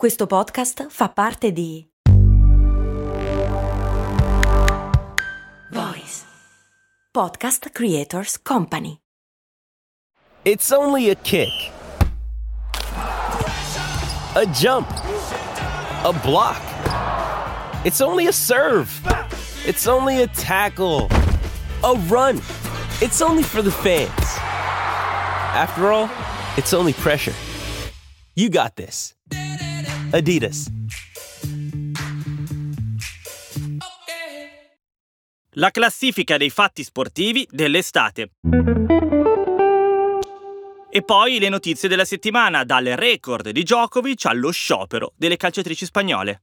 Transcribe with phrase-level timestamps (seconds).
[0.00, 1.86] Questo podcast fa parte di
[5.72, 6.24] Voice
[7.10, 9.02] Podcast Creators Company.
[10.44, 11.50] It's only a kick,
[14.36, 14.88] a jump,
[16.04, 16.62] a block.
[17.84, 18.88] It's only a serve.
[19.66, 21.08] It's only a tackle,
[21.82, 22.40] a run.
[23.02, 24.38] It's only for the fans.
[25.54, 26.08] After all,
[26.56, 27.34] it's only pressure.
[28.34, 29.14] You got this.
[30.12, 30.66] Adidas.
[35.54, 38.30] La classifica dei fatti sportivi dell'estate.
[40.90, 46.42] E poi le notizie della settimana, dal record di Djokovic allo sciopero delle calciatrici spagnole.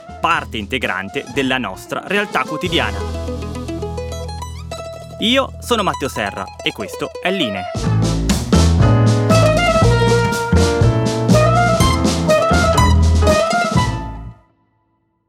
[0.21, 2.99] parte integrante della nostra realtà quotidiana.
[5.19, 7.63] Io sono Matteo Serra e questo è Line.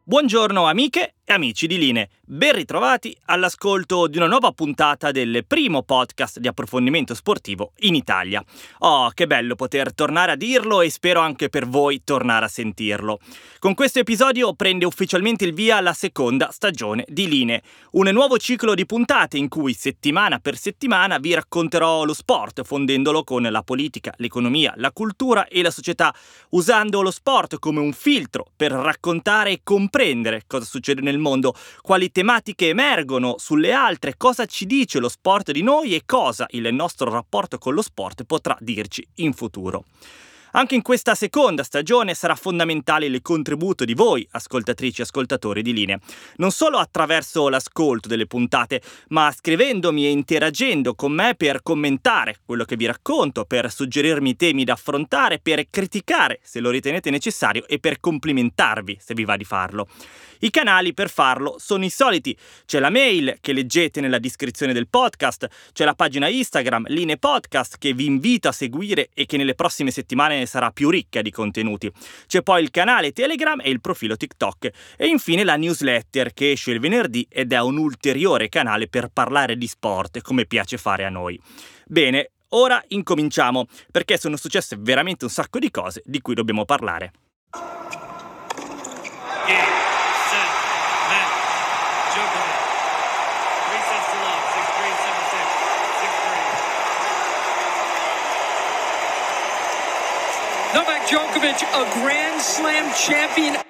[0.05, 6.39] Buongiorno amiche amici di Line, ben ritrovati all'ascolto di una nuova puntata del primo podcast
[6.41, 8.45] di approfondimento sportivo in Italia.
[8.81, 13.21] Oh, che bello poter tornare a dirlo e spero anche per voi tornare a sentirlo.
[13.61, 18.75] Con questo episodio prende ufficialmente il via la seconda stagione di Line, un nuovo ciclo
[18.75, 24.13] di puntate in cui settimana per settimana vi racconterò lo sport, fondendolo con la politica,
[24.17, 26.13] l'economia, la cultura e la società,
[26.51, 31.55] usando lo sport come un filtro per raccontare e comprendere cosa succede nel nel mondo,
[31.81, 36.69] quali tematiche emergono sulle altre, cosa ci dice lo sport di noi e cosa il
[36.75, 39.85] nostro rapporto con lo sport potrà dirci in futuro.
[40.55, 45.73] Anche in questa seconda stagione sarà fondamentale il contributo di voi, ascoltatrici e ascoltatori di
[45.73, 45.99] linee,
[46.37, 52.65] non solo attraverso l'ascolto delle puntate, ma scrivendomi e interagendo con me per commentare quello
[52.65, 57.79] che vi racconto, per suggerirmi temi da affrontare, per criticare se lo ritenete necessario e
[57.79, 59.89] per complimentarvi se vi va di farlo.
[60.41, 62.37] I canali per farlo sono i soliti.
[62.67, 67.79] C'è la mail che leggete nella descrizione del podcast, c'è la pagina Instagram Linee Podcast
[67.79, 71.91] che vi invito a seguire e che nelle prossime settimane sarà più ricca di contenuti.
[72.27, 76.71] C'è poi il canale Telegram e il profilo TikTok e infine la newsletter che esce
[76.71, 81.11] il venerdì ed è un ulteriore canale per parlare di sport come piace fare a
[81.11, 81.41] noi.
[81.87, 87.13] Bene, ora incominciamo perché sono successe veramente un sacco di cose di cui dobbiamo parlare.
[100.75, 103.61] Novak Djokovic, a Grand Slam champion.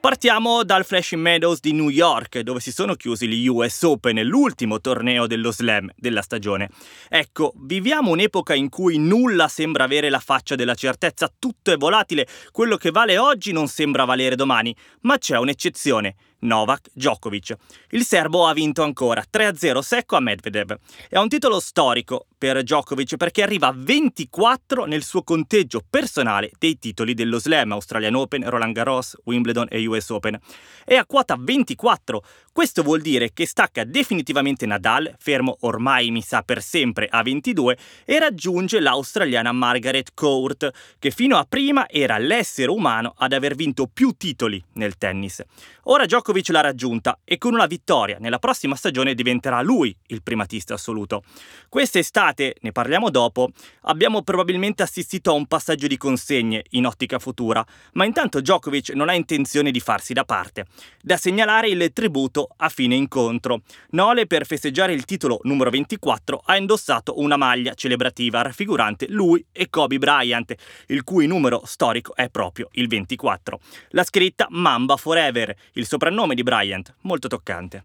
[0.00, 4.80] Partiamo dal Flashing Meadows di New York, dove si sono chiusi gli US Open, l'ultimo
[4.80, 6.70] torneo dello slam della stagione.
[7.10, 12.26] Ecco, viviamo un'epoca in cui nulla sembra avere la faccia della certezza, tutto è volatile,
[12.52, 16.14] quello che vale oggi non sembra valere domani, ma c'è un'eccezione.
[16.42, 17.56] Novak Djokovic.
[17.90, 20.76] Il serbo ha vinto ancora 3-0 secco a Medvedev.
[21.08, 26.78] È un titolo storico per Djokovic perché arriva a 24 nel suo conteggio personale dei
[26.78, 30.38] titoli dello Slam, Australian Open, Roland Garros, Wimbledon e US Open.
[30.84, 32.22] È a quota 24.
[32.54, 37.78] Questo vuol dire che stacca definitivamente Nadal, fermo ormai mi sa per sempre a 22,
[38.04, 43.88] e raggiunge l'australiana Margaret Court, che fino a prima era l'essere umano ad aver vinto
[43.90, 45.42] più titoli nel tennis.
[45.84, 50.74] Ora Djokovic l'ha raggiunta e con una vittoria nella prossima stagione diventerà lui il primatista
[50.74, 51.22] assoluto.
[51.70, 53.48] Quest'estate, ne parliamo dopo,
[53.84, 57.64] abbiamo probabilmente assistito a un passaggio di consegne in ottica futura,
[57.94, 60.66] ma intanto Djokovic non ha intenzione di farsi da parte.
[61.00, 63.62] Da segnalare il tributo a fine incontro.
[63.90, 69.68] Nole per festeggiare il titolo numero 24 ha indossato una maglia celebrativa raffigurante lui e
[69.70, 70.54] Kobe Bryant,
[70.86, 73.60] il cui numero storico è proprio il 24.
[73.90, 77.84] La scritta Mamba Forever, il soprannome di Bryant, molto toccante.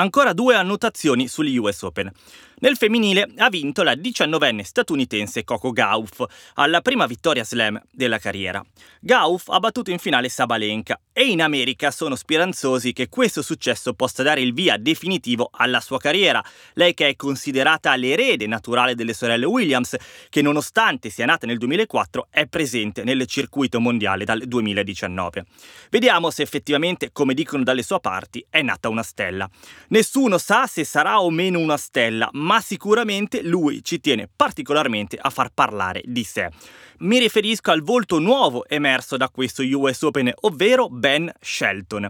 [0.00, 2.10] Ancora due annotazioni sugli US Open.
[2.62, 6.22] Nel femminile ha vinto la diciannovenne statunitense Coco Gauff,
[6.54, 8.62] alla prima vittoria slam della carriera.
[9.00, 14.22] Gauff ha battuto in finale Sabalenka e in America sono speranzosi che questo successo possa
[14.22, 16.44] dare il via definitivo alla sua carriera,
[16.74, 19.96] lei che è considerata l'erede naturale delle sorelle Williams,
[20.28, 25.46] che nonostante sia nata nel 2004 è presente nel circuito mondiale dal 2019.
[25.88, 29.48] Vediamo se effettivamente, come dicono dalle sue parti, è nata una stella.
[29.90, 35.30] Nessuno sa se sarà o meno una stella, ma sicuramente lui ci tiene particolarmente a
[35.30, 36.48] far parlare di sé.
[36.98, 42.08] Mi riferisco al volto nuovo emerso da questo US Open, ovvero Ben Shelton.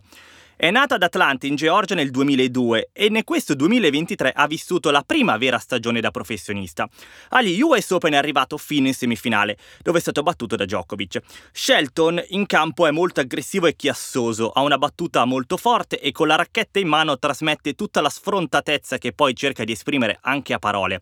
[0.60, 5.00] È nata ad Atlanta in Georgia nel 2002 e in questo 2023 ha vissuto la
[5.00, 6.86] prima vera stagione da professionista.
[7.30, 11.22] Agli US Open è arrivato fino in semifinale, dove è stato battuto da Djokovic.
[11.50, 16.26] Shelton in campo è molto aggressivo e chiassoso, ha una battuta molto forte e con
[16.26, 20.58] la racchetta in mano trasmette tutta la sfrontatezza che poi cerca di esprimere anche a
[20.58, 21.00] parole.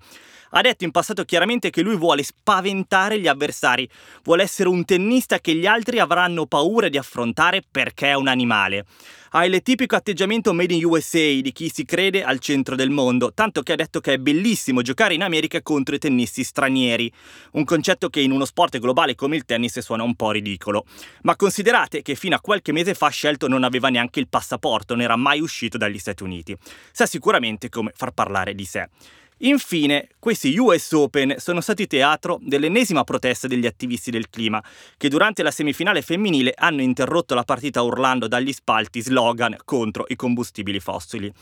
[0.51, 3.89] Ha detto in passato chiaramente che lui vuole spaventare gli avversari,
[4.23, 8.87] vuole essere un tennista che gli altri avranno paura di affrontare perché è un animale.
[9.31, 13.33] Ha il tipico atteggiamento made in USA di chi si crede al centro del mondo,
[13.35, 17.13] tanto che ha detto che è bellissimo giocare in America contro i tennisti stranieri,
[17.53, 20.87] un concetto che in uno sport globale come il tennis suona un po' ridicolo.
[21.23, 25.03] Ma considerate che fino a qualche mese fa Shelton non aveva neanche il passaporto, non
[25.03, 26.57] era mai uscito dagli Stati Uniti.
[26.91, 28.89] Sa sicuramente come far parlare di sé.
[29.41, 34.63] Infine, questi US Open sono stati teatro dell'ennesima protesta degli attivisti del clima,
[34.97, 40.17] che durante la semifinale femminile hanno interrotto la partita urlando dagli spalti slogan contro i
[40.17, 41.33] combustibili fossili.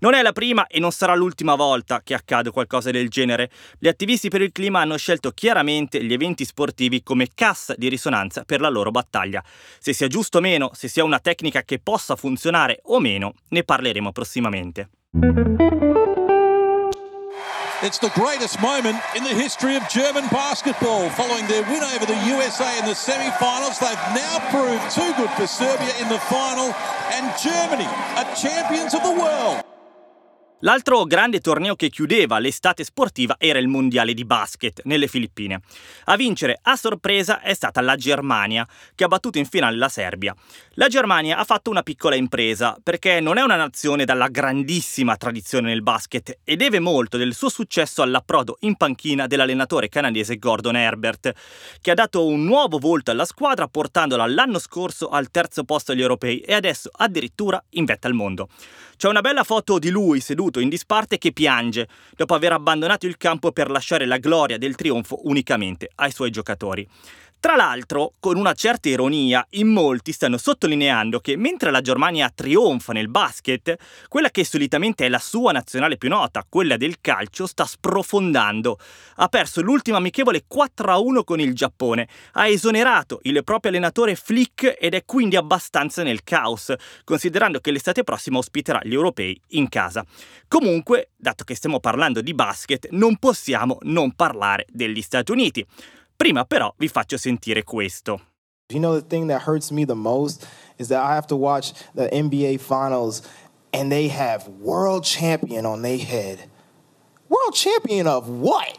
[0.00, 3.50] Non è la prima e non sarà l'ultima volta che accade qualcosa del genere.
[3.78, 8.44] Gli attivisti per il clima hanno scelto chiaramente gli eventi sportivi come cassa di risonanza
[8.44, 9.42] per la loro battaglia.
[9.78, 13.64] Se sia giusto o meno, se sia una tecnica che possa funzionare o meno, ne
[13.64, 14.90] parleremo prossimamente.
[17.82, 21.10] It's the greatest moment in the history of German basketball.
[21.10, 25.28] Following their win over the USA in the semi finals, they've now proved too good
[25.36, 26.72] for Serbia in the final,
[27.12, 29.62] and Germany are champions of the world.
[30.60, 35.60] L'altro grande torneo che chiudeva l'estate sportiva era il mondiale di basket nelle Filippine.
[36.04, 40.34] A vincere a sorpresa è stata la Germania, che ha battuto in finale la Serbia.
[40.76, 45.68] La Germania ha fatto una piccola impresa, perché non è una nazione dalla grandissima tradizione
[45.68, 51.34] nel basket e deve molto del suo successo all'approdo in panchina dell'allenatore canadese Gordon Herbert,
[51.82, 56.00] che ha dato un nuovo volto alla squadra portandola l'anno scorso al terzo posto agli
[56.00, 58.48] europei e adesso addirittura in vetta al mondo.
[58.96, 63.16] C'è una bella foto di lui seduto in disparte che piange dopo aver abbandonato il
[63.16, 66.88] campo per lasciare la gloria del trionfo unicamente ai suoi giocatori.
[67.38, 72.92] Tra l'altro, con una certa ironia, in molti stanno sottolineando che mentre la Germania trionfa
[72.92, 73.76] nel basket,
[74.08, 78.78] quella che solitamente è la sua nazionale più nota, quella del calcio, sta sprofondando.
[79.16, 84.94] Ha perso l'ultimo amichevole 4-1 con il Giappone, ha esonerato il proprio allenatore Flick ed
[84.94, 86.74] è quindi abbastanza nel caos,
[87.04, 90.04] considerando che l'estate prossima ospiterà gli europei in casa.
[90.48, 95.64] Comunque, dato che stiamo parlando di basket, non possiamo non parlare degli Stati Uniti.
[96.16, 98.20] Prima però vi faccio sentire questo.
[98.68, 100.46] You know the thing that hurts me the most
[100.78, 103.22] is that I have to watch the NBA finals
[103.72, 106.48] and they have world champion on their head.
[107.28, 108.78] World champion of what?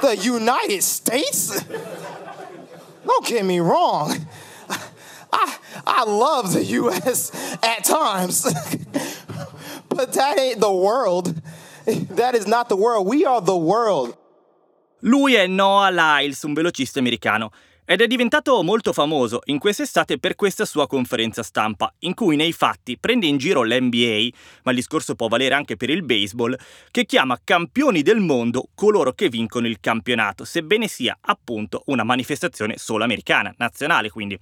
[0.00, 1.62] the United States?
[3.04, 4.14] Don't get me wrong.
[5.32, 5.56] I,
[5.86, 7.30] I love the US
[7.62, 8.42] at times,
[9.88, 11.40] but that ain't the world.
[11.86, 13.06] That is not the world.
[13.06, 14.16] We are the world.
[15.00, 17.52] Lui è Noah Lyles, un velocista americano,
[17.90, 22.52] ed è diventato molto famoso in quest'estate per questa sua conferenza stampa, in cui nei
[22.52, 24.28] fatti prende in giro l'NBA,
[24.62, 26.56] ma il discorso può valere anche per il baseball,
[26.92, 32.78] che chiama campioni del mondo coloro che vincono il campionato, sebbene sia appunto una manifestazione
[32.78, 34.38] solo americana, nazionale quindi.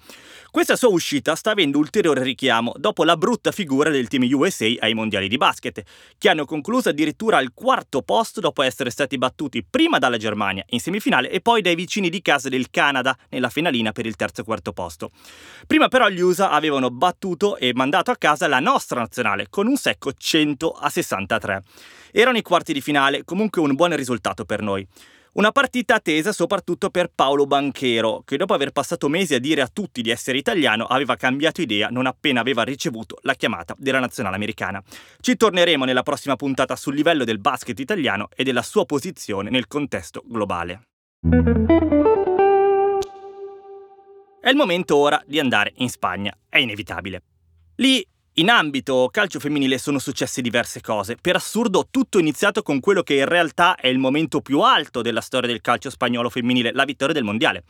[0.50, 4.93] Questa sua uscita sta avendo ulteriore richiamo dopo la brutta figura del team USA ai
[4.93, 5.83] mondiali di basket,
[6.19, 10.81] che hanno concluso addirittura al quarto posto dopo essere stati battuti prima dalla Germania in
[10.81, 14.45] semifinale e poi dai vicini di casa del Canada nella finalina per il terzo e
[14.45, 15.11] quarto posto.
[15.66, 19.76] Prima però gli USA avevano battuto e mandato a casa la nostra nazionale con un
[19.76, 21.62] secco 100 a 63.
[22.12, 24.87] Erano i quarti di finale, comunque un buon risultato per noi.
[25.38, 29.68] Una partita attesa soprattutto per Paolo Banchero, che dopo aver passato mesi a dire a
[29.73, 34.35] tutti di essere italiano aveva cambiato idea non appena aveva ricevuto la chiamata della nazionale
[34.35, 34.83] americana.
[35.21, 39.68] Ci torneremo nella prossima puntata sul livello del basket italiano e della sua posizione nel
[39.68, 40.83] contesto globale.
[44.40, 47.23] È il momento ora di andare in Spagna, è inevitabile.
[47.76, 48.07] Lì
[48.38, 51.16] In ambito calcio femminile sono successe diverse cose.
[51.21, 55.02] Per assurdo, tutto è iniziato con quello che in realtà è il momento più alto
[55.02, 57.64] della storia del calcio spagnolo femminile, la vittoria del mondiale.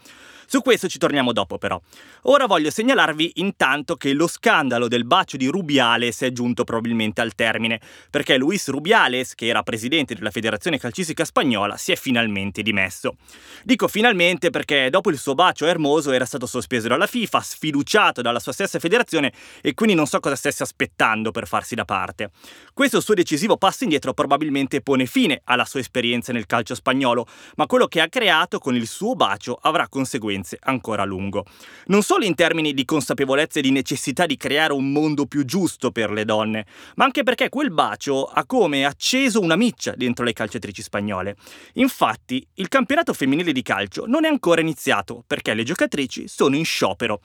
[0.50, 1.78] Su questo ci torniamo dopo però.
[2.22, 7.34] Ora voglio segnalarvi intanto che lo scandalo del bacio di Rubiales è giunto probabilmente al
[7.34, 7.78] termine,
[8.08, 13.16] perché Luis Rubiales, che era presidente della Federazione Calcistica Spagnola, si è finalmente dimesso.
[13.62, 18.40] Dico finalmente perché dopo il suo bacio Hermoso era stato sospeso dalla FIFA, sfiduciato dalla
[18.40, 22.30] sua stessa federazione e quindi non so cosa stesse aspettando per farsi da parte.
[22.72, 27.26] Questo suo decisivo passo indietro probabilmente pone fine alla sua esperienza nel calcio spagnolo,
[27.56, 31.44] ma quello che ha creato con il suo bacio avrà conseguenze conseguenze ancora a lungo.
[31.86, 35.90] Non solo in termini di consapevolezza e di necessità di creare un mondo più giusto
[35.90, 36.66] per le donne,
[36.96, 41.36] ma anche perché quel bacio ha come acceso una miccia dentro le calciatrici spagnole.
[41.74, 46.64] Infatti, il campionato femminile di calcio non è ancora iniziato perché le giocatrici sono in
[46.64, 47.20] sciopero.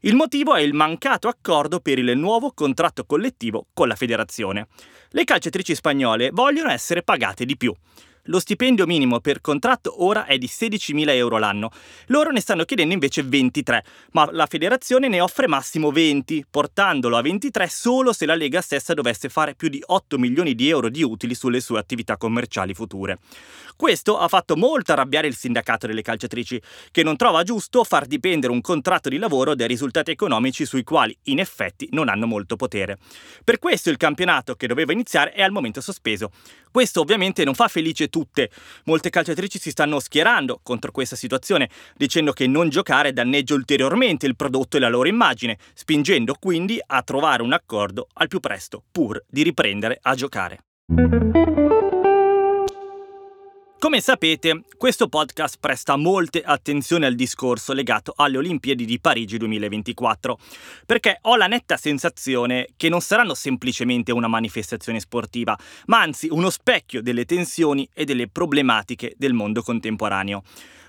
[0.00, 4.68] Il motivo è il mancato accordo per il nuovo contratto collettivo con la federazione.
[5.10, 7.74] Le calciatrici spagnole vogliono essere pagate di più.
[8.26, 11.70] Lo stipendio minimo per contratto ora è di 16.000 euro l'anno.
[12.06, 17.22] Loro ne stanno chiedendo invece 23, ma la federazione ne offre massimo 20, portandolo a
[17.22, 21.02] 23 solo se la Lega stessa dovesse fare più di 8 milioni di euro di
[21.04, 23.18] utili sulle sue attività commerciali future.
[23.76, 28.52] Questo ha fatto molto arrabbiare il sindacato delle calciatrici, che non trova giusto far dipendere
[28.52, 32.98] un contratto di lavoro dai risultati economici sui quali, in effetti, non hanno molto potere.
[33.44, 36.30] Per questo il campionato che doveva iniziare è al momento sospeso.
[36.72, 38.48] Questo ovviamente non fa felice tutte.
[38.84, 44.36] Molte calciatrici si stanno schierando contro questa situazione, dicendo che non giocare danneggia ulteriormente il
[44.36, 49.22] prodotto e la loro immagine, spingendo quindi a trovare un accordo al più presto, pur
[49.28, 50.60] di riprendere a giocare.
[53.78, 60.38] Come sapete, questo podcast presta molte attenzioni al discorso legato alle Olimpiadi di Parigi 2024,
[60.86, 65.56] perché ho la netta sensazione che non saranno semplicemente una manifestazione sportiva,
[65.86, 70.42] ma anzi uno specchio delle tensioni e delle problematiche del mondo contemporaneo.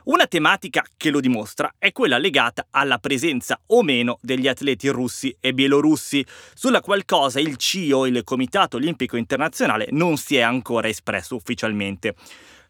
[0.06, 5.36] Una tematica che lo dimostra è quella legata alla presenza o meno degli atleti russi
[5.42, 7.04] e bielorussi, sulla qual
[7.36, 12.16] il CIO, il Comitato Olimpico Internazionale, non si è ancora espresso ufficialmente.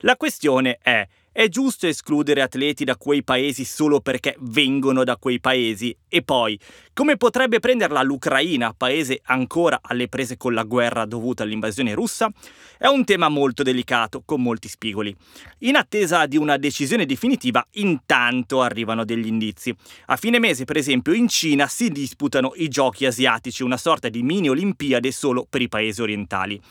[0.01, 5.39] La questione è, è giusto escludere atleti da quei paesi solo perché vengono da quei
[5.39, 5.95] paesi?
[6.07, 6.59] E poi,
[6.93, 12.31] come potrebbe prenderla l'Ucraina, paese ancora alle prese con la guerra dovuta all'invasione russa?
[12.77, 15.15] È un tema molto delicato, con molti spigoli.
[15.59, 19.75] In attesa di una decisione definitiva, intanto arrivano degli indizi.
[20.07, 24.21] A fine mese, per esempio, in Cina si disputano i giochi asiatici, una sorta di
[24.21, 26.61] mini Olimpiade solo per i paesi orientali.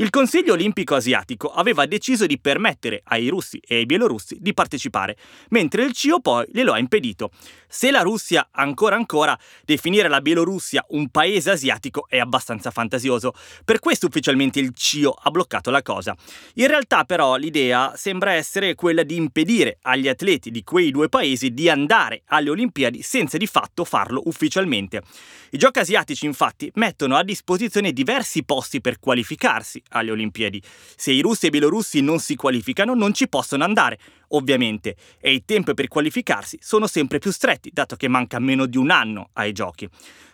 [0.00, 5.14] Il Consiglio Olimpico Asiatico aveva deciso di permettere ai russi e ai bielorussi di partecipare,
[5.50, 7.30] mentre il CIO poi glielo ha impedito.
[7.68, 13.78] Se la Russia ancora ancora definire la Bielorussia un paese asiatico è abbastanza fantasioso, per
[13.78, 16.16] questo ufficialmente il CIO ha bloccato la cosa.
[16.54, 21.52] In realtà però l'idea sembra essere quella di impedire agli atleti di quei due paesi
[21.52, 25.02] di andare alle Olimpiadi senza di fatto farlo ufficialmente.
[25.50, 30.62] I giochi asiatici infatti mettono a disposizione diversi posti per qualificarsi alle Olimpiadi.
[30.96, 35.32] Se i russi e i bielorussi non si qualificano non ci possono andare, ovviamente, e
[35.32, 39.30] i tempi per qualificarsi sono sempre più stretti, dato che manca meno di un anno
[39.34, 39.88] ai giochi.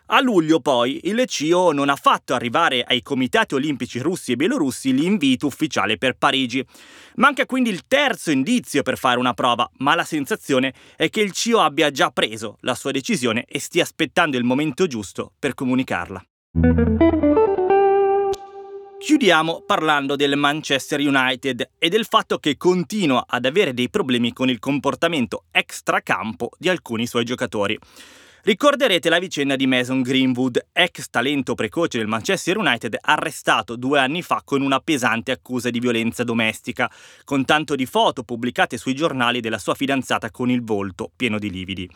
[0.08, 4.94] A luglio poi il CIO non ha fatto arrivare ai comitati olimpici russi e bielorussi
[4.94, 6.64] l'invito ufficiale per Parigi.
[7.16, 11.32] Manca quindi il terzo indizio per fare una prova, ma la sensazione è che il
[11.32, 16.24] CIO abbia già preso la sua decisione e stia aspettando il momento giusto per comunicarla.
[18.98, 24.48] Chiudiamo parlando del Manchester United e del fatto che continua ad avere dei problemi con
[24.48, 27.78] il comportamento extracampo di alcuni suoi giocatori.
[28.42, 34.22] Ricorderete la vicenda di Mason Greenwood, ex talento precoce del Manchester United, arrestato due anni
[34.22, 36.90] fa con una pesante accusa di violenza domestica,
[37.24, 41.50] con tanto di foto pubblicate sui giornali della sua fidanzata con il volto pieno di
[41.50, 41.90] lividi.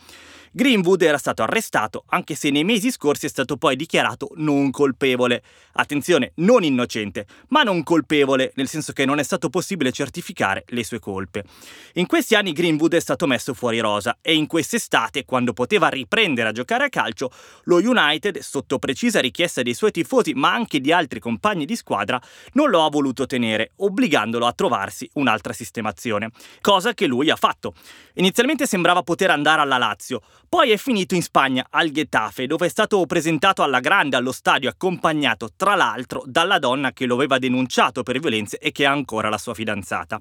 [0.53, 5.41] Greenwood era stato arrestato, anche se nei mesi scorsi è stato poi dichiarato non colpevole.
[5.75, 10.83] Attenzione, non innocente, ma non colpevole, nel senso che non è stato possibile certificare le
[10.83, 11.45] sue colpe.
[11.93, 16.49] In questi anni Greenwood è stato messo fuori rosa e in quest'estate, quando poteva riprendere
[16.49, 17.31] a giocare a calcio,
[17.63, 22.21] lo United, sotto precisa richiesta dei suoi tifosi, ma anche di altri compagni di squadra,
[22.53, 26.29] non lo ha voluto tenere, obbligandolo a trovarsi un'altra sistemazione,
[26.59, 27.73] cosa che lui ha fatto.
[28.15, 30.21] Inizialmente sembrava poter andare alla Lazio,
[30.53, 34.67] poi è finito in Spagna, al Getafe, dove è stato presentato alla grande allo stadio
[34.67, 39.29] accompagnato, tra l'altro, dalla donna che lo aveva denunciato per violenze e che è ancora
[39.29, 40.19] la sua fidanzata.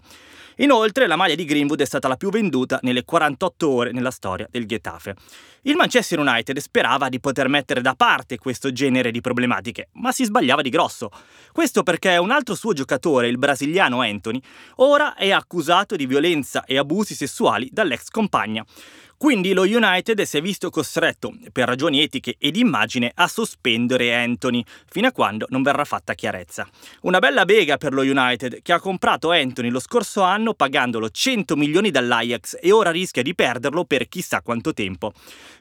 [0.59, 4.47] Inoltre, la maglia di Greenwood è stata la più venduta nelle 48 ore nella storia
[4.49, 5.17] del Getafe.
[5.63, 10.23] Il Manchester United sperava di poter mettere da parte questo genere di problematiche, ma si
[10.23, 11.11] sbagliava di grosso.
[11.51, 14.41] Questo perché un altro suo giocatore, il brasiliano Anthony,
[14.77, 18.65] ora è accusato di violenza e abusi sessuali dall'ex compagna.
[19.23, 24.15] Quindi lo United si è visto costretto, per ragioni etiche e di immagine, a sospendere
[24.15, 26.67] Anthony, fino a quando non verrà fatta chiarezza.
[27.03, 31.55] Una bella bega per lo United, che ha comprato Anthony lo scorso anno pagandolo 100
[31.55, 35.13] milioni dall'Ajax e ora rischia di perderlo per chissà quanto tempo.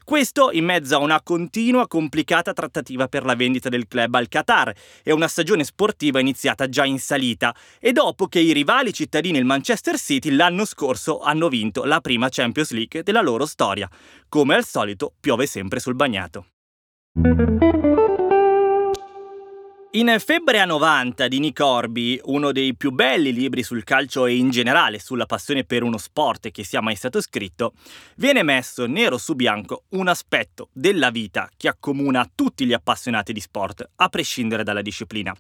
[0.05, 4.73] Questo in mezzo a una continua complicata trattativa per la vendita del club al Qatar
[5.03, 9.45] e una stagione sportiva iniziata già in salita e dopo che i rivali cittadini il
[9.45, 13.89] Manchester City l'anno scorso hanno vinto la prima Champions League della loro storia.
[14.29, 16.45] Come al solito piove sempre sul bagnato.
[19.93, 24.35] In Febbre a 90 di Nick Orby, uno dei più belli libri sul calcio e
[24.35, 27.73] in generale sulla passione per uno sport che sia mai stato scritto,
[28.17, 33.39] viene messo nero su bianco un aspetto della vita che accomuna tutti gli appassionati di
[33.39, 35.35] sport, a prescindere dalla disciplina.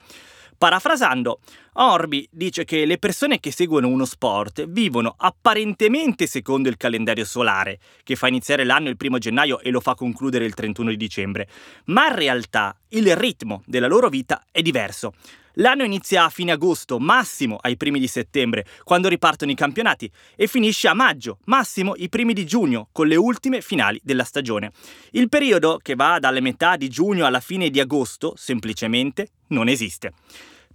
[0.59, 1.39] Parafrasando,
[1.75, 7.79] Orbi dice che le persone che seguono uno sport vivono apparentemente secondo il calendario solare,
[8.03, 11.47] che fa iniziare l'anno il primo gennaio e lo fa concludere il 31 di dicembre,
[11.85, 15.13] ma in realtà il ritmo della loro vita è diverso.
[15.53, 20.47] L'anno inizia a fine agosto, massimo ai primi di settembre, quando ripartono i campionati, e
[20.47, 24.73] finisce a maggio, massimo i primi di giugno, con le ultime finali della stagione.
[25.11, 30.13] Il periodo, che va dalle metà di giugno alla fine di agosto, semplicemente non esiste.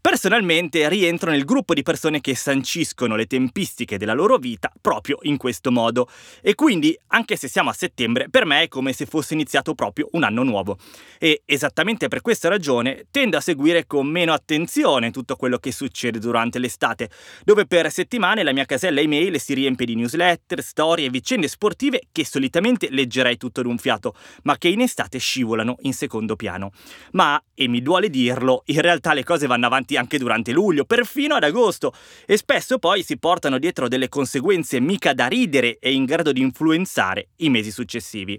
[0.07, 5.39] Personalmente rientro nel gruppo di persone che sanciscono le tempistiche della loro vita proprio in
[5.39, 6.11] questo modo
[6.43, 10.11] e quindi, anche se siamo a settembre, per me è come se fosse iniziato proprio
[10.13, 10.77] un anno nuovo.
[11.19, 16.19] E esattamente per questa ragione tendo a seguire con meno attenzione tutto quello che succede
[16.19, 17.09] durante l'estate,
[17.43, 22.03] dove per settimane la mia casella email si riempie di newsletter, storie e vicende sportive
[22.13, 26.73] che solitamente leggerei tutto d'un fiato, ma che in estate scivolano in secondo piano.
[27.13, 31.35] Ma, e mi duole dirlo, in realtà le cose vanno avanti anche durante luglio, perfino
[31.35, 31.93] ad agosto,
[32.27, 36.41] e spesso poi si portano dietro delle conseguenze mica da ridere e in grado di
[36.41, 38.39] influenzare i mesi successivi.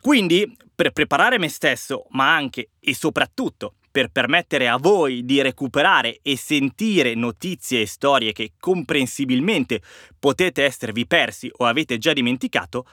[0.00, 6.18] Quindi, per preparare me stesso, ma anche e soprattutto per permettere a voi di recuperare
[6.20, 9.80] e sentire notizie e storie che comprensibilmente
[10.18, 12.86] potete esservi persi o avete già dimenticato,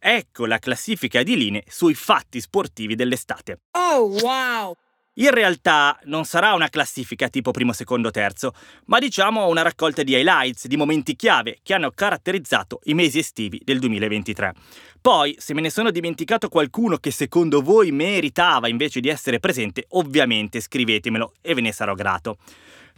[0.00, 3.60] ecco la classifica di linee sui fatti sportivi dell'estate.
[3.78, 4.74] Oh wow!
[5.18, 8.52] In realtà non sarà una classifica tipo primo, secondo, terzo,
[8.84, 13.60] ma diciamo una raccolta di highlights, di momenti chiave che hanno caratterizzato i mesi estivi
[13.64, 14.54] del 2023.
[15.00, 19.86] Poi, se me ne sono dimenticato qualcuno che secondo voi meritava invece di essere presente,
[19.88, 22.36] ovviamente scrivetemelo e ve ne sarò grato.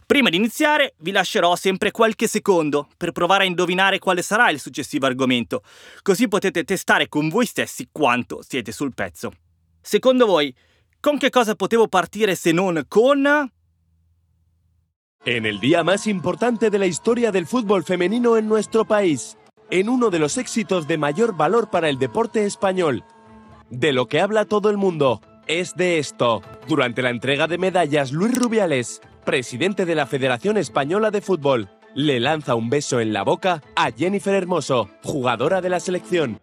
[0.05, 4.59] Prima di iniziare vi lascerò sempre qualche secondo per provare a indovinare quale sarà il
[4.59, 5.63] successivo argomento,
[6.03, 9.31] così potete testare con voi stessi quanto siete sul pezzo.
[9.81, 10.53] Secondo voi,
[11.01, 13.25] ¿Con qué cosa potevo partire se non con...
[15.25, 19.35] En el día más importante de la historia del fútbol femenino en nuestro país,
[19.71, 23.03] en uno de los éxitos de mayor valor para el deporte español,
[23.71, 26.43] de lo que habla todo el mundo, es de esto.
[26.67, 32.19] Durante la entrega de medallas, Luis Rubiales, presidente de la Federación Española de Fútbol, le
[32.19, 36.39] lanza un beso en la boca a Jennifer Hermoso, jugadora de la selección.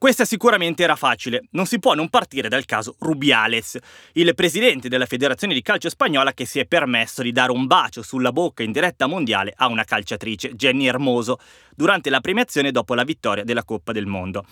[0.00, 3.76] Questa sicuramente era facile, non si può non partire dal caso Rubiales,
[4.14, 8.00] il presidente della federazione di calcio spagnola che si è permesso di dare un bacio
[8.00, 11.38] sulla bocca in diretta mondiale a una calciatrice, Jenny Hermoso,
[11.76, 14.46] durante la premiazione dopo la vittoria della Coppa del Mondo.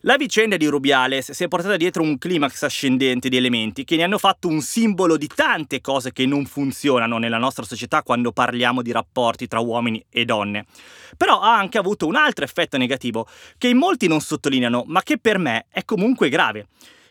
[0.00, 4.02] La vicenda di Rubiales si è portata dietro un climax ascendente di elementi che ne
[4.02, 8.82] hanno fatto un simbolo di tante cose che non funzionano nella nostra società quando parliamo
[8.82, 10.66] di rapporti tra uomini e donne.
[11.16, 15.16] Però ha anche avuto un altro effetto negativo che in molti non sottolineano, ma che
[15.18, 16.66] per me è comunque grave.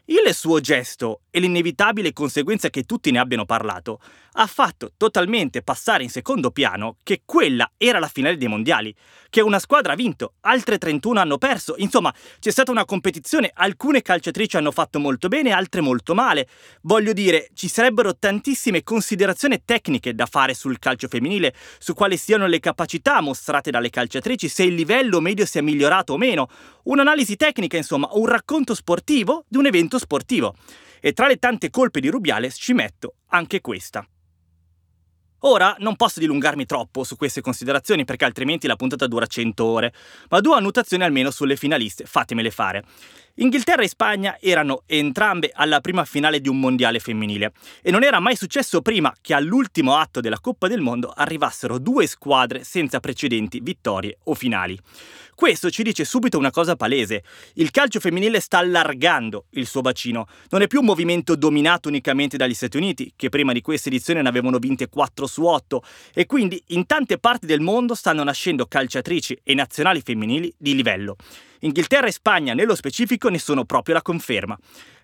[0.05, 3.99] Il suo gesto e l'inevitabile conseguenza che tutti ne abbiano parlato
[4.37, 8.93] ha fatto totalmente passare in secondo piano che quella era la finale dei mondiali,
[9.29, 14.01] che una squadra ha vinto, altre 31 hanno perso, insomma c'è stata una competizione, alcune
[14.01, 16.47] calciatrici hanno fatto molto bene, altre molto male.
[16.81, 22.47] Voglio dire, ci sarebbero tantissime considerazioni tecniche da fare sul calcio femminile, su quali siano
[22.47, 26.49] le capacità mostrate dalle calciatrici, se il livello medio sia migliorato o meno,
[26.83, 30.55] un'analisi tecnica, insomma, un racconto sportivo di un evento sportivo.
[30.99, 34.05] E tra le tante colpe di Rubiales ci metto anche questa.
[35.39, 39.93] Ora non posso dilungarmi troppo su queste considerazioni perché altrimenti la puntata dura 100 ore,
[40.29, 42.83] ma due annotazioni almeno sulle finaliste, fatemele fare.
[43.37, 48.21] Inghilterra e Spagna erano entrambe alla prima finale di un mondiale femminile e non era
[48.21, 53.59] mai successo prima che all'ultimo atto della Coppa del Mondo arrivassero due squadre senza precedenti
[53.61, 54.79] vittorie o finali.
[55.35, 57.21] Questo ci dice subito una cosa palese.
[57.55, 60.27] Il calcio femminile sta allargando il suo bacino.
[60.49, 64.21] Non è più un movimento dominato unicamente dagli Stati Uniti, che prima di questa edizione
[64.21, 68.65] ne avevano vinte 4 su 8, e quindi in tante parti del mondo stanno nascendo
[68.65, 71.17] calciatrici e nazionali femminili di livello.
[71.59, 74.57] Inghilterra e Spagna, nello specifico, ne sono proprio la conferma.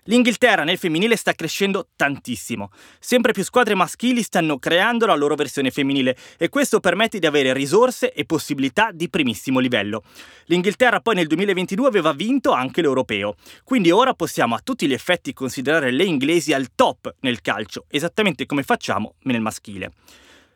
[0.06, 2.70] L'Inghilterra nel femminile sta crescendo tantissimo.
[2.98, 7.52] Sempre più squadre maschili stanno creando la loro versione femminile e questo permette di avere
[7.52, 10.02] risorse e possibilità di primissimo livello.
[10.46, 15.32] L'Inghilterra poi nel 2022 aveva vinto anche l'europeo, quindi ora possiamo a tutti gli effetti
[15.32, 19.92] considerare le inglesi al top nel calcio, esattamente come facciamo nel maschile.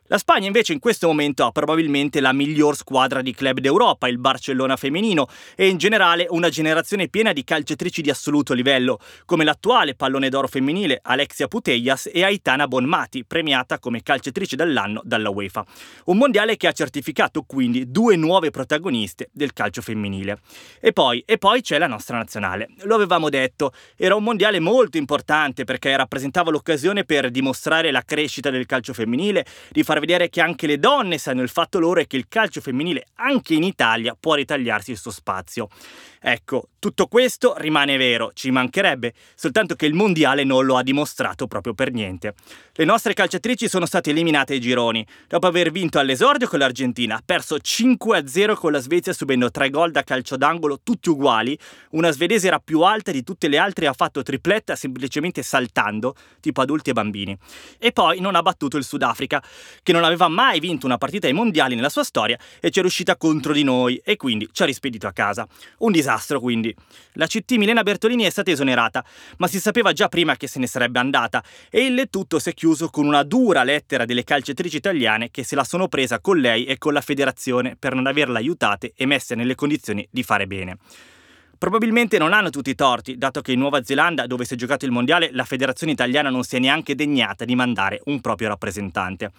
[0.09, 4.19] La Spagna invece in questo momento ha probabilmente la miglior squadra di club d'Europa, il
[4.19, 9.95] Barcellona femminino, e in generale una generazione piena di calciatrici di assoluto livello, come l'attuale
[9.95, 15.65] pallone d'oro femminile Alexia Putellas e Aitana Bonmati, premiata come calciatrice dell'anno dalla UEFA.
[16.05, 20.39] Un mondiale che ha certificato quindi due nuove protagoniste del calcio femminile.
[20.79, 22.69] E poi, e poi c'è la nostra nazionale.
[22.83, 28.49] Lo avevamo detto, era un mondiale molto importante perché rappresentava l'occasione per dimostrare la crescita
[28.49, 31.99] del calcio femminile, di far far vedere che anche le donne sanno il fatto loro
[31.99, 35.69] e che il calcio femminile anche in Italia può ritagliarsi il suo spazio.
[36.19, 41.47] Ecco, tutto questo rimane vero, ci mancherebbe, soltanto che il mondiale non lo ha dimostrato
[41.47, 42.33] proprio per niente.
[42.73, 47.57] Le nostre calciatrici sono state eliminate ai gironi, dopo aver vinto all'esordio con l'Argentina, perso
[47.57, 51.57] 5-0 con la Svezia subendo tre gol da calcio d'angolo tutti uguali,
[51.91, 56.15] una svedese era più alta di tutte le altre e ha fatto tripletta semplicemente saltando,
[56.39, 57.37] tipo adulti e bambini.
[57.77, 59.41] E poi non ha battuto il Sudafrica,
[59.87, 62.81] che non aveva mai vinto una partita ai mondiali nella sua storia e ci è
[62.81, 65.47] riuscita contro di noi e quindi ci ha rispedito a casa.
[65.77, 66.75] Un disastro quindi.
[67.13, 69.05] La CT Milena Bertolini è stata esonerata,
[69.37, 72.53] ma si sapeva già prima che se ne sarebbe andata e il tutto si è
[72.53, 76.65] chiuso con una dura lettera delle calciatrici italiane che se la sono presa con lei
[76.65, 80.79] e con la federazione per non averla aiutate e messe nelle condizioni di fare bene.
[81.57, 84.85] Probabilmente non hanno tutti i torti, dato che in Nuova Zelanda, dove si è giocato
[84.85, 89.31] il mondiale, la federazione italiana non si è neanche degnata di mandare un proprio rappresentante.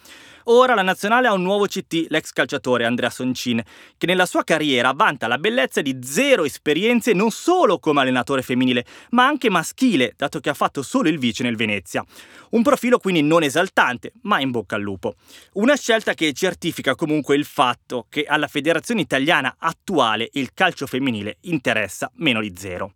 [0.50, 3.62] Ora la nazionale ha un nuovo CT, l'ex calciatore Andrea Soncin,
[3.96, 8.84] che nella sua carriera vanta la bellezza di zero esperienze non solo come allenatore femminile,
[9.10, 12.04] ma anche maschile, dato che ha fatto solo il vice nel Venezia.
[12.50, 15.14] Un profilo quindi non esaltante, ma in bocca al lupo.
[15.52, 21.36] Una scelta che certifica comunque il fatto che alla federazione italiana attuale il calcio femminile
[21.42, 22.92] interessa meno di zero.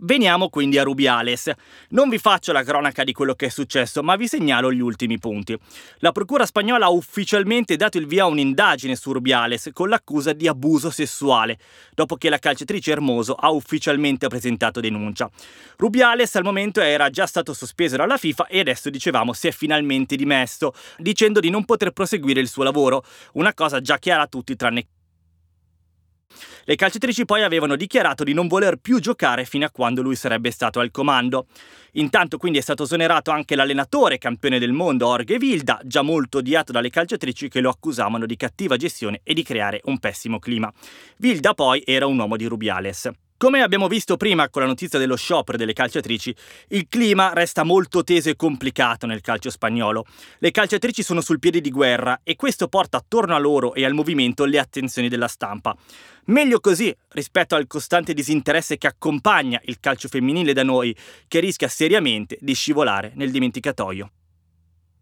[0.00, 1.50] Veniamo quindi a Rubiales.
[1.90, 5.18] Non vi faccio la cronaca di quello che è successo, ma vi segnalo gli ultimi
[5.18, 5.58] punti.
[6.00, 10.46] La procura spagnola ha ufficialmente dato il via a un'indagine su Rubiales con l'accusa di
[10.46, 11.58] abuso sessuale,
[11.94, 15.30] dopo che la calciatrice Hermoso ha ufficialmente presentato denuncia.
[15.78, 20.14] Rubiales al momento era già stato sospeso dalla FIFA e adesso dicevamo si è finalmente
[20.16, 23.02] dimesso, dicendo di non poter proseguire il suo lavoro,
[23.32, 24.88] una cosa già chiara a tutti tranne
[26.64, 30.50] le calciatrici poi avevano dichiarato di non voler più giocare fino a quando lui sarebbe
[30.50, 31.46] stato al comando.
[31.92, 36.72] Intanto quindi è stato esonerato anche l'allenatore campione del mondo Orge Vilda, già molto odiato
[36.72, 40.72] dalle calciatrici che lo accusavano di cattiva gestione e di creare un pessimo clima.
[41.18, 43.10] Vilda poi era un uomo di Rubiales.
[43.38, 46.34] Come abbiamo visto prima con la notizia dello sciopero delle calciatrici,
[46.68, 50.06] il clima resta molto teso e complicato nel calcio spagnolo.
[50.38, 53.92] Le calciatrici sono sul piede di guerra e questo porta attorno a loro e al
[53.92, 55.76] movimento le attenzioni della stampa.
[56.28, 60.96] Meglio così rispetto al costante disinteresse che accompagna il calcio femminile da noi,
[61.28, 64.10] che rischia seriamente di scivolare nel dimenticatoio.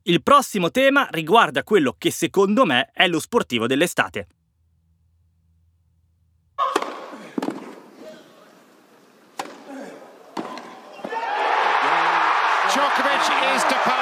[0.03, 4.27] Il prossimo tema riguarda quello che secondo me è lo sportivo dell'estate.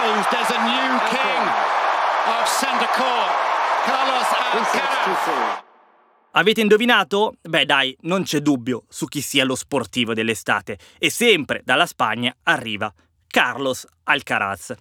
[0.03, 0.31] Deposed.
[0.31, 1.45] There's a new king
[2.27, 3.31] of center court,
[3.85, 5.63] Carlos Alcaraz.
[6.33, 7.35] Avete indovinato?
[7.41, 12.35] Beh dai, non c'è dubbio su chi sia lo sportivo dell'estate e sempre dalla Spagna
[12.43, 12.93] arriva
[13.29, 14.75] Carlos Alcaraz.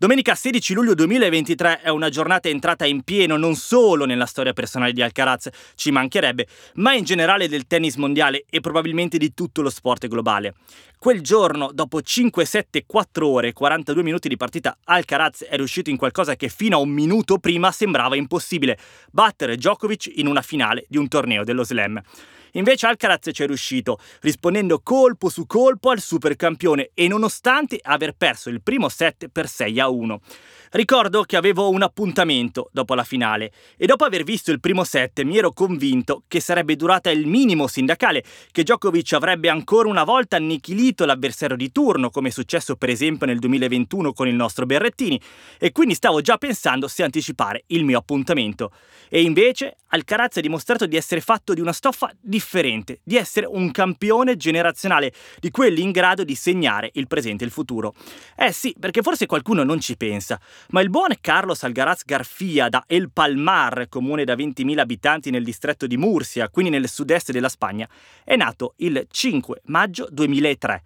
[0.00, 4.94] Domenica 16 luglio 2023 è una giornata entrata in pieno non solo nella storia personale
[4.94, 9.68] di Alcaraz, ci mancherebbe, ma in generale del tennis mondiale e probabilmente di tutto lo
[9.68, 10.54] sport globale.
[10.98, 15.90] Quel giorno, dopo 5, 7, 4 ore e 42 minuti di partita, Alcaraz è riuscito
[15.90, 18.78] in qualcosa che fino a un minuto prima sembrava impossibile,
[19.10, 22.00] battere Djokovic in una finale di un torneo dello Slam.
[22.52, 28.48] Invece Alcaraz ci è riuscito, rispondendo colpo su colpo al supercampione e nonostante aver perso
[28.50, 30.20] il primo set per 6 a 1.
[30.72, 35.20] Ricordo che avevo un appuntamento dopo la finale e dopo aver visto il primo set
[35.22, 40.36] mi ero convinto che sarebbe durata il minimo sindacale, che Djokovic avrebbe ancora una volta
[40.36, 45.20] annichilito l'avversario di turno, come è successo per esempio nel 2021 con il nostro Berrettini,
[45.58, 48.70] e quindi stavo già pensando se anticipare il mio appuntamento.
[49.08, 53.72] E invece Alcaraz ha dimostrato di essere fatto di una stoffa differente, di essere un
[53.72, 57.92] campione generazionale, di quelli in grado di segnare il presente e il futuro.
[58.36, 62.84] Eh sì, perché forse qualcuno non ci pensa, ma il buon Carlos Algaraz Garfia da
[62.86, 67.88] El Palmar, comune da 20.000 abitanti nel distretto di Murcia, quindi nel sud-est della Spagna,
[68.24, 70.82] è nato il 5 maggio 2003.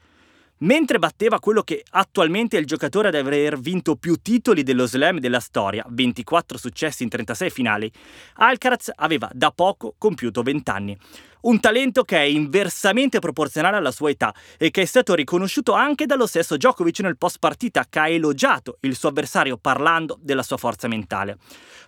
[0.58, 5.18] Mentre batteva quello che attualmente è il giocatore ad aver vinto più titoli dello slam
[5.18, 7.90] della storia, 24 successi in 36 finali,
[8.34, 10.96] Alcaraz aveva da poco compiuto 20 anni.
[11.44, 16.06] Un talento che è inversamente proporzionale alla sua età e che è stato riconosciuto anche
[16.06, 20.56] dallo stesso Djokovic nel post partita che ha elogiato il suo avversario parlando della sua
[20.56, 21.36] forza mentale.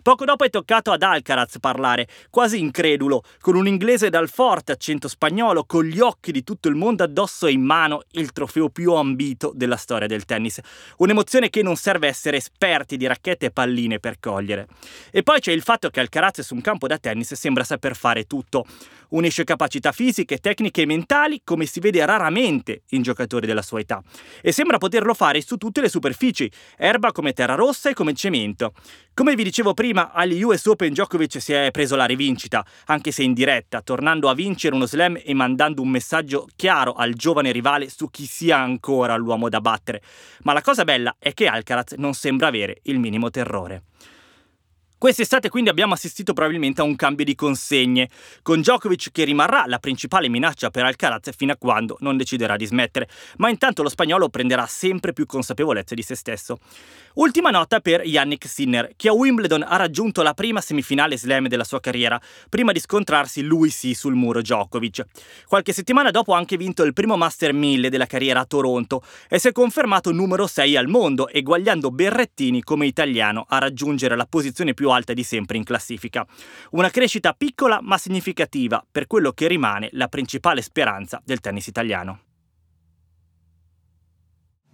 [0.03, 5.09] Poco dopo è toccato ad Alcaraz parlare, quasi incredulo, con un inglese dal forte accento
[5.09, 8.93] spagnolo, con gli occhi di tutto il mondo addosso e in mano il trofeo più
[8.93, 10.61] ambito della storia del tennis.
[10.99, 14.69] Un'emozione che non serve essere esperti di racchette e palline per cogliere.
[15.11, 18.25] E poi c'è il fatto che Alcaraz su un campo da tennis sembra saper fare
[18.25, 18.67] tutto.
[19.09, 24.03] Unisce capacità fisiche, tecniche e mentali come si vede raramente in giocatori della sua età
[24.43, 28.75] e sembra poterlo fare su tutte le superfici, erba come terra rossa e come cemento.
[29.15, 33.23] Come vi dicevo prima, agli US Open Djokovic si è preso la rivincita, anche se
[33.23, 37.89] in diretta, tornando a vincere uno slam e mandando un messaggio chiaro al giovane rivale
[37.89, 40.03] su chi sia ancora l'uomo da battere.
[40.43, 43.85] Ma la cosa bella è che Alcaraz non sembra avere il minimo terrore.
[44.99, 48.09] Quest'estate quindi abbiamo assistito probabilmente a un cambio di consegne,
[48.41, 52.65] con Djokovic che rimarrà la principale minaccia per Alcaraz fino a quando non deciderà di
[52.65, 53.07] smettere,
[53.37, 56.59] ma intanto lo spagnolo prenderà sempre più consapevolezza di se stesso.
[57.17, 61.65] Ultima nota per Yannick Sinner, che a Wimbledon ha raggiunto la prima semifinale slam della
[61.65, 65.05] sua carriera, prima di scontrarsi lui sì sul muro Djokovic.
[65.47, 69.39] Qualche settimana dopo ha anche vinto il primo Master 1000 della carriera a Toronto e
[69.39, 74.73] si è confermato numero 6 al mondo, eguagliando Berrettini come italiano a raggiungere la posizione
[74.73, 76.27] più alta di sempre in classifica.
[76.71, 82.21] Una crescita piccola ma significativa per quello che rimane la principale speranza del tennis italiano.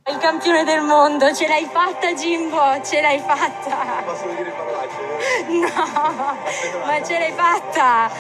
[0.04, 4.02] Il campione del mondo, ce l'hai fatta Jimbo, ce l'hai fatta.
[4.04, 4.98] Posso dire parolacce?
[5.46, 8.10] No, ma ce l'hai fatta.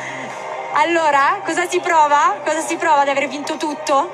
[0.74, 2.36] Allora, cosa si prova?
[2.44, 4.12] Cosa si prova ad aver vinto tutto?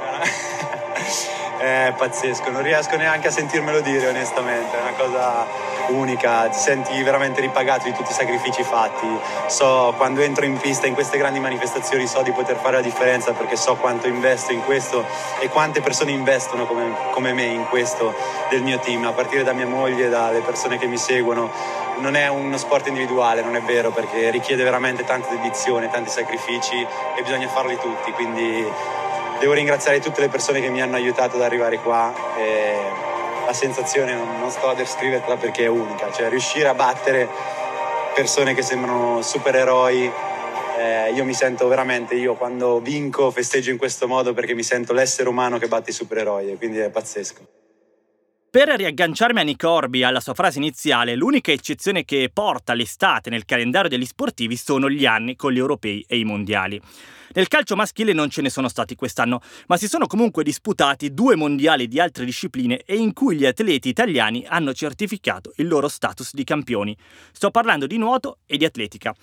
[1.58, 5.46] È pazzesco, non riesco neanche a sentirmelo dire onestamente, è una cosa
[5.88, 9.06] unica, ti senti veramente ripagato di tutti i sacrifici fatti.
[9.46, 13.32] So quando entro in pista in queste grandi manifestazioni so di poter fare la differenza
[13.32, 15.04] perché so quanto investo in questo
[15.40, 18.14] e quante persone investono come, come me in questo
[18.50, 21.50] del mio team, a partire da mia moglie, dalle persone che mi seguono.
[21.98, 26.80] Non è uno sport individuale, non è vero, perché richiede veramente tanta dedizione, tanti sacrifici
[27.16, 28.64] e bisogna farli tutti, quindi
[29.40, 32.12] devo ringraziare tutte le persone che mi hanno aiutato ad arrivare qua.
[32.36, 33.16] E
[33.48, 37.26] la sensazione non, non sto a descriverla perché è unica, cioè riuscire a battere
[38.14, 40.12] persone che sembrano supereroi.
[40.76, 44.92] Eh, io mi sento veramente, io quando vinco festeggio in questo modo perché mi sento
[44.92, 47.57] l'essere umano che batte i supereroi quindi è pazzesco.
[48.50, 53.44] Per riagganciarmi a Nick Orby alla sua frase iniziale, l'unica eccezione che porta l'estate nel
[53.44, 56.80] calendario degli sportivi sono gli anni con gli europei e i mondiali.
[57.34, 61.36] Nel calcio maschile non ce ne sono stati quest'anno, ma si sono comunque disputati due
[61.36, 66.32] mondiali di altre discipline e in cui gli atleti italiani hanno certificato il loro status
[66.32, 66.96] di campioni.
[67.32, 69.14] Sto parlando di nuoto e di atletica.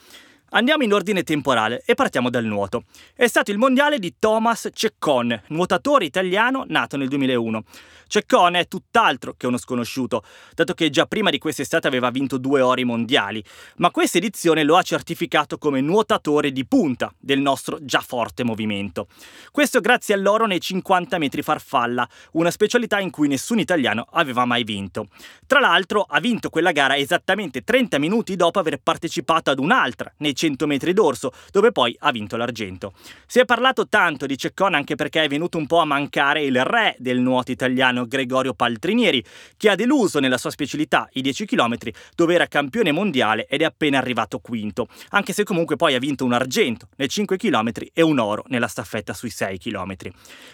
[0.56, 2.86] Andiamo in ordine temporale e partiamo dal nuoto.
[3.14, 7.64] È stato il mondiale di Thomas Ceccon, nuotatore italiano nato nel 2001.
[8.08, 12.62] Ceccone è tutt'altro che uno sconosciuto, dato che già prima di quest'estate aveva vinto due
[12.62, 13.44] ori mondiali,
[13.78, 19.08] ma questa edizione lo ha certificato come nuotatore di punta del nostro già forte movimento.
[19.52, 24.64] Questo grazie all'oro nei 50 metri farfalla, una specialità in cui nessun italiano aveva mai
[24.64, 25.08] vinto.
[25.46, 30.34] Tra l'altro ha vinto quella gara esattamente 30 minuti dopo aver partecipato ad un'altra nei
[30.34, 32.94] 100 metri d'orso, dove poi ha vinto l'argento.
[33.26, 36.64] Si è parlato tanto di Ceccone anche perché è venuto un po' a mancare il
[36.64, 39.24] re del nuoto italiano Gregorio Paltrinieri,
[39.58, 41.76] che ha deluso nella sua specialità, i 10 km,
[42.16, 46.26] dove era campione mondiale ed è appena arrivato quinto, anche se comunque poi ha vinto
[46.26, 49.96] un argento nei 5 km e un oro nella staffetta sui 6 km.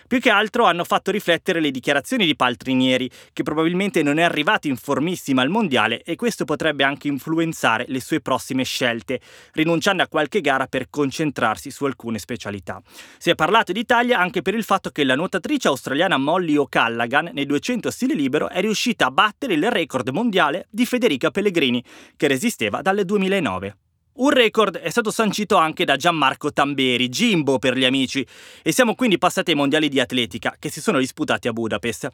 [0.08, 4.68] Più che altro hanno fatto riflettere le dichiarazioni di Paltrinieri, che probabilmente non è arrivato
[4.68, 9.20] in formissima al mondiale e questo potrebbe anche influenzare le sue prossime scelte,
[9.54, 12.82] rinunciando rinunciando a qualche gara per concentrarsi su alcune specialità.
[13.18, 17.46] Si è parlato d'Italia anche per il fatto che la nuotatrice australiana Molly O'Callaghan nei
[17.46, 21.84] 200 stile libero è riuscita a battere il record mondiale di Federica Pellegrini,
[22.18, 23.81] che resisteva dal 2009.
[24.14, 28.28] Un record è stato sancito anche da Gianmarco Tamberi, Jimbo per gli amici,
[28.62, 32.10] e siamo quindi passati ai mondiali di atletica che si sono disputati a Budapest.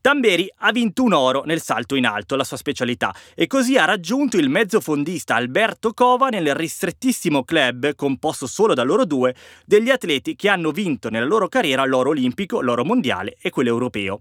[0.00, 3.84] Tamberi ha vinto un oro nel salto in alto, la sua specialità, e così ha
[3.84, 9.34] raggiunto il mezzofondista Alberto Cova nel ristrettissimo club, composto solo da loro due,
[9.66, 14.20] degli atleti che hanno vinto nella loro carriera l'oro olimpico, l'oro mondiale e quello europeo.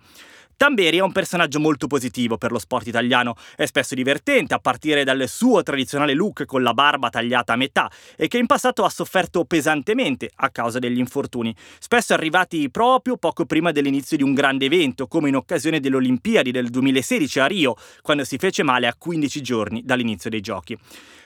[0.64, 5.04] Tamberi è un personaggio molto positivo per lo sport italiano, è spesso divertente a partire
[5.04, 8.90] dal suo tradizionale look con la barba tagliata a metà e che in passato ha
[8.90, 14.64] sofferto pesantemente a causa degli infortuni, spesso arrivati proprio poco prima dell'inizio di un grande
[14.64, 18.96] evento, come in occasione delle Olimpiadi del 2016 a Rio, quando si fece male a
[18.98, 20.78] 15 giorni dall'inizio dei giochi.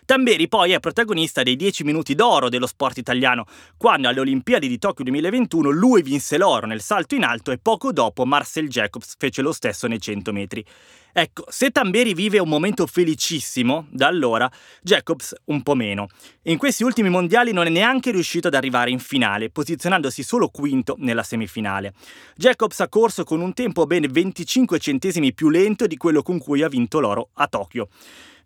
[0.08, 4.78] Tamberi poi è protagonista dei 10 minuti d'oro dello sport italiano, quando alle Olimpiadi di
[4.78, 9.42] Tokyo 2021 lui vinse l'oro nel salto in alto e poco dopo Marcel Jacobs fece
[9.42, 10.64] lo stesso nei 100 metri.
[11.12, 14.50] Ecco, se Tamberi vive un momento felicissimo, da allora,
[14.82, 16.08] Jacobs un po' meno.
[16.44, 20.96] In questi ultimi mondiali non è neanche riuscito ad arrivare in finale, posizionandosi solo quinto
[21.00, 21.94] nella semifinale.
[22.38, 26.62] Jacobs ha corso con un tempo ben 25 centesimi più lento di quello con cui
[26.62, 27.90] ha vinto l'oro a Tokyo.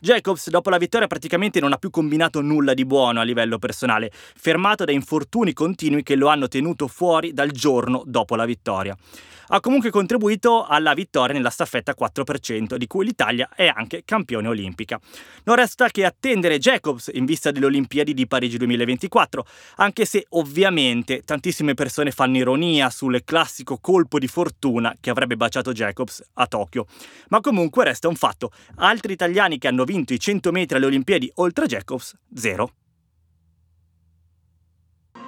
[0.04, 4.10] Jacobs dopo la vittoria praticamente non ha più combinato nulla di buono a livello personale,
[4.12, 8.98] fermato da infortuni continui che lo hanno tenuto fuori dal giorno dopo la vittoria.
[9.48, 15.00] Ha comunque contribuito alla vittoria nella staffetta 4%, di cui l'Italia è anche campione olimpica.
[15.44, 19.46] Non resta che attendere Jacobs in vista delle Olimpiadi di Parigi 2024,
[19.78, 25.72] anche se ovviamente tantissime persone fanno ironia sul classico colpo di fortuna che avrebbe baciato
[25.72, 26.86] Jacobs a Tokyo.
[27.30, 31.32] Ma comunque resta un fatto, altri italiani che hanno vinto i 100 metri alle Olimpiadi
[31.36, 32.74] oltre Jacobs, zero.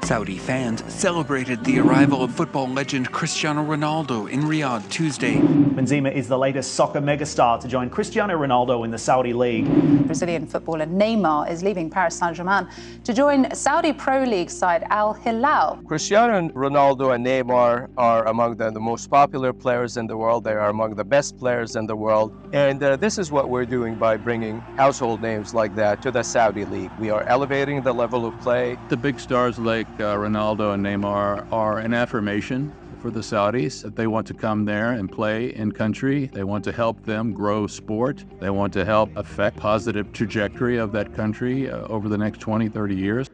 [0.04, 5.36] Saudi fans celebrated the arrival of football legend Cristiano Ronaldo in Riyadh Tuesday.
[5.38, 9.66] Benzema is the latest soccer megastar to join Cristiano Ronaldo in the Saudi League.
[10.06, 12.68] Brazilian footballer Neymar is leaving Paris Saint-Germain
[13.06, 15.80] to join Saudi Pro League side Al Hilal.
[15.88, 20.44] Cristiano Ronaldo and Neymar are among the, the, most popular players in the world.
[20.44, 22.38] They are among the best players in the world.
[22.52, 26.24] And uh, this is what we're doing by bringing household names like that to the
[26.24, 26.92] Saudi League.
[27.00, 28.78] We are elevating the level of play.
[28.89, 33.95] The big stars like uh, Ronaldo and Neymar are an affirmation for the Saudis that
[33.95, 36.27] they want to come there and play in country.
[36.27, 38.23] They want to help them grow sport.
[38.39, 42.69] They want to help affect positive trajectory of that country uh, over the next 20,
[42.69, 43.29] 30 years.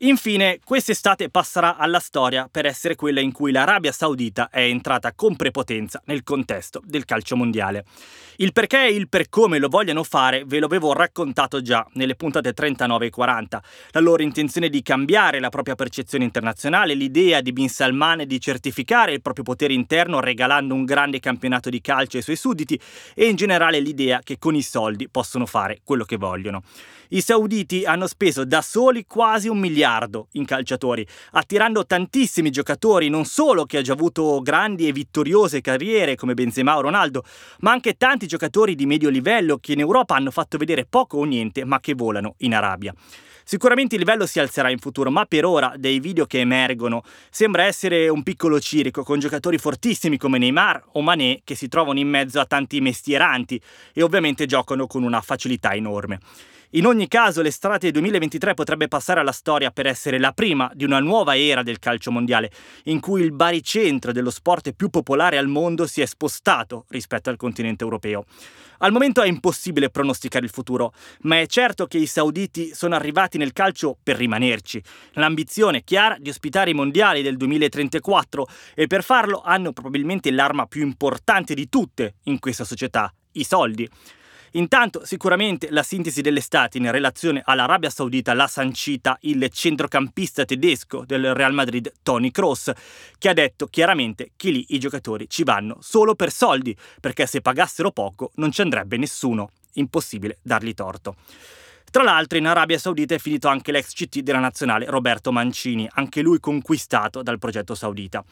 [0.00, 5.34] Infine, quest'estate passerà alla storia per essere quella in cui l'Arabia Saudita è entrata con
[5.34, 7.84] prepotenza nel contesto del calcio mondiale.
[8.40, 12.14] Il perché e il per come lo vogliano fare ve lo avevo raccontato già nelle
[12.14, 13.62] puntate 39 e 40.
[13.90, 19.10] La loro intenzione di cambiare la propria percezione internazionale, l'idea di Bin Salman di certificare
[19.10, 22.80] il proprio potere interno regalando un grande campionato di calcio ai suoi sudditi
[23.12, 26.62] e in generale l'idea che con i soldi possono fare quello che vogliono.
[27.10, 33.24] I sauditi hanno speso da soli quasi un miliardo in calciatori, attirando tantissimi giocatori, non
[33.24, 37.24] solo che ha già avuto grandi e vittoriose carriere come Benzema o Ronaldo,
[37.60, 41.24] ma anche tanti giocatori di medio livello che in Europa hanno fatto vedere poco o
[41.24, 42.94] niente, ma che volano in Arabia.
[43.42, 47.64] Sicuramente il livello si alzerà in futuro, ma per ora, dai video che emergono, sembra
[47.64, 52.08] essere un piccolo circo con giocatori fortissimi come Neymar o Mané che si trovano in
[52.08, 53.58] mezzo a tanti mestieranti
[53.94, 56.20] e ovviamente giocano con una facilità enorme.
[56.72, 61.00] In ogni caso, l'estate 2023 potrebbe passare alla storia per essere la prima di una
[61.00, 62.50] nuova era del calcio mondiale,
[62.84, 67.38] in cui il baricentro dello sport più popolare al mondo si è spostato rispetto al
[67.38, 68.26] continente europeo.
[68.80, 73.38] Al momento è impossibile pronosticare il futuro, ma è certo che i sauditi sono arrivati
[73.38, 74.82] nel calcio per rimanerci.
[75.12, 80.82] L'ambizione chiara di ospitare i mondiali del 2034 e per farlo hanno probabilmente l'arma più
[80.82, 83.88] importante di tutte in questa società, i soldi.
[84.52, 91.34] Intanto, sicuramente la sintesi dell'estate in relazione all'Arabia Saudita l'ha sancita il centrocampista tedesco del
[91.34, 92.70] Real Madrid, Tony Kroos,
[93.18, 97.40] che ha detto chiaramente che lì i giocatori ci vanno solo per soldi, perché se
[97.40, 99.50] pagassero poco non ci andrebbe nessuno.
[99.74, 101.16] Impossibile dargli torto.
[101.90, 106.20] Tra l'altro in Arabia Saudita è finito anche l'ex CT della nazionale Roberto Mancini, anche
[106.20, 108.22] lui conquistato dal progetto saudita.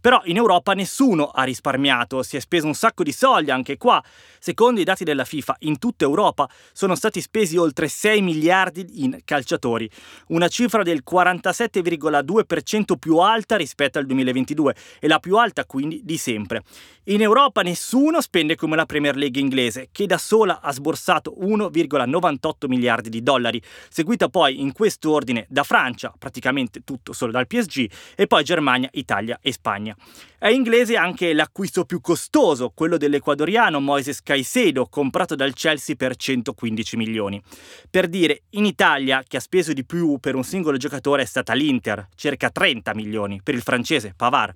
[0.00, 4.02] Però in Europa nessuno ha risparmiato, si è speso un sacco di soldi anche qua.
[4.40, 9.20] Secondo i dati della FIFA, in tutta Europa sono stati spesi oltre 6 miliardi in
[9.24, 9.88] calciatori,
[10.28, 16.16] una cifra del 47,2% più alta rispetto al 2022 e la più alta quindi di
[16.16, 16.62] sempre.
[17.04, 22.66] In Europa nessuno spende come la Premier League inglese, che da sola ha sborsato 1,98
[22.66, 27.90] miliardi miliardi di dollari, seguita poi in quest'ordine da Francia, praticamente tutto solo dal PSG,
[28.16, 29.96] e poi Germania, Italia e Spagna.
[30.38, 36.96] È inglese anche l'acquisto più costoso, quello dell'ecuadoriano Moises Caicedo, comprato dal Chelsea per 115
[36.96, 37.42] milioni.
[37.90, 41.54] Per dire, in Italia, che ha speso di più per un singolo giocatore è stata
[41.54, 44.54] l'Inter, circa 30 milioni, per il francese Pavard.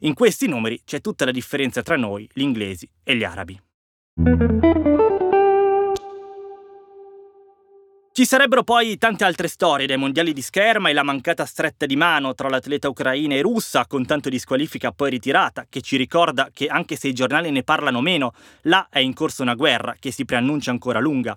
[0.00, 3.60] In questi numeri c'è tutta la differenza tra noi, gli inglesi e gli arabi.
[8.18, 11.94] Ci sarebbero poi tante altre storie, dai mondiali di scherma e la mancata stretta di
[11.94, 16.50] mano tra l'atleta ucraina e russa, con tanto di squalifica poi ritirata, che ci ricorda
[16.52, 20.10] che anche se i giornali ne parlano meno, là è in corso una guerra che
[20.10, 21.36] si preannuncia ancora lunga.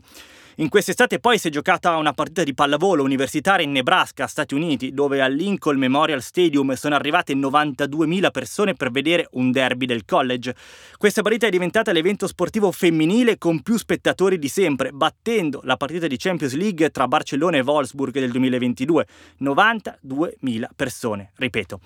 [0.56, 4.92] In quest'estate poi si è giocata una partita di pallavolo universitaria in Nebraska, Stati Uniti,
[4.92, 10.54] dove al Lincoln Memorial Stadium sono arrivate 92.000 persone per vedere un derby del college.
[10.98, 16.08] Questa partita è diventata l'evento sportivo femminile con più spettatori di sempre, battendo la partita
[16.08, 19.08] di Champions League tra Barcellona e Wolfsburg del 2022.
[19.40, 21.80] 92.000 persone, ripeto.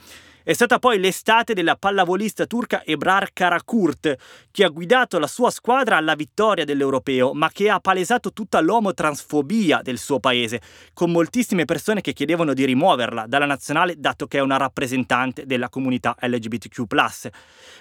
[0.48, 4.16] È stata poi l'estate della pallavolista turca Ebrar Karakurt,
[4.52, 9.82] che ha guidato la sua squadra alla vittoria dell'Europeo, ma che ha palesato tutta l'omotransfobia
[9.82, 10.62] del suo paese,
[10.94, 15.68] con moltissime persone che chiedevano di rimuoverla dalla nazionale dato che è una rappresentante della
[15.68, 16.84] comunità LGBTQ+.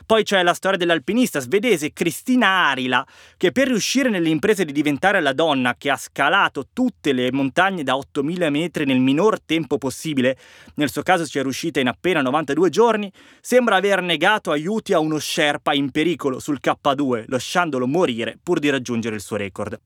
[0.07, 3.07] Poi c'è la storia dell'alpinista svedese Cristina Arila,
[3.37, 7.83] che per riuscire nelle imprese di diventare la donna che ha scalato tutte le montagne
[7.83, 10.39] da 8000 metri nel minor tempo possibile,
[10.77, 14.93] nel suo caso ci è riuscita in appena 90 52 giorni, sembra aver negato aiuti
[14.93, 19.79] a uno Sherpa in pericolo sul K2, lasciandolo morire pur di raggiungere il suo record.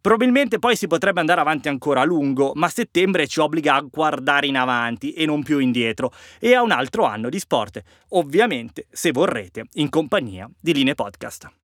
[0.00, 4.46] Probabilmente poi si potrebbe andare avanti ancora a lungo, ma settembre ci obbliga a guardare
[4.46, 9.12] in avanti e non più indietro, e a un altro anno di sport, ovviamente, se
[9.12, 11.63] vorrete, in compagnia di Linee Podcast.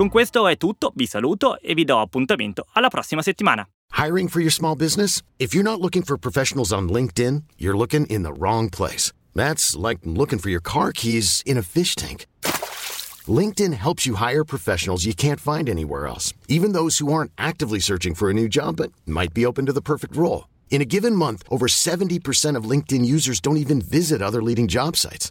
[0.00, 3.68] Con questo è tutto, vi saluto e vi do appuntamento alla prossima settimana.
[3.98, 5.20] Hiring for your small business?
[5.36, 9.12] If you're not looking for professionals on LinkedIn, you're looking in the wrong place.
[9.34, 12.24] That's like looking for your car keys in a fish tank.
[13.28, 17.78] LinkedIn helps you hire professionals you can't find anywhere else, even those who aren't actively
[17.78, 20.48] searching for a new job but might be open to the perfect role.
[20.70, 24.96] In a given month, over 70% of LinkedIn users don't even visit other leading job
[24.96, 25.30] sites.